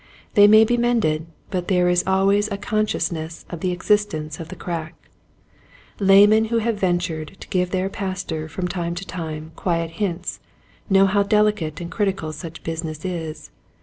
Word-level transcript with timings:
They 0.33 0.47
may 0.47 0.65
be 0.65 0.77
mended 0.77 1.27
but 1.51 1.67
there 1.67 1.87
is 1.87 2.03
always 2.07 2.47
a 2.49 2.57
consciousness 2.57 3.45
of 3.51 3.59
the 3.59 3.69
existence 3.71 4.39
of 4.39 4.47
the 4.47 4.55
crack. 4.55 4.95
Laymen 5.99 6.45
who 6.45 6.57
have 6.57 6.79
ventured 6.79 7.37
to 7.39 7.47
give 7.49 7.69
their 7.69 7.87
Pastor 7.87 8.49
from 8.49 8.67
time 8.67 8.95
to 8.95 9.05
time 9.05 9.51
quiet 9.55 9.91
hints 10.01 10.39
know 10.89 11.05
how 11.05 11.21
delicate 11.21 11.79
and 11.79 11.91
critical 11.91 12.33
such 12.33 12.63
business 12.63 13.05
is. 13.05 13.51